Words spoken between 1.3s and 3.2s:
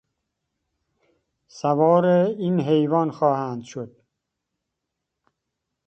سوار این حیوان